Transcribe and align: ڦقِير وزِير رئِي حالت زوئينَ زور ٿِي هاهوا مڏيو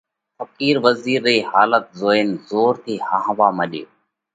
ڦقِير 0.37 0.75
وزِير 0.85 1.19
رئِي 1.25 1.37
حالت 1.49 1.85
زوئينَ 1.99 2.29
زور 2.49 2.73
ٿِي 2.83 2.95
هاهوا 3.07 3.49
مڏيو 3.57 3.87